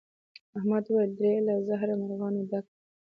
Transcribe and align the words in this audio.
احمد 0.57 0.83
وويل: 0.87 1.11
دره 1.19 1.37
له 1.47 1.53
زهري 1.67 1.93
مرغانو 2.01 2.41
ډکه 2.49 2.71
ده. 2.75 2.79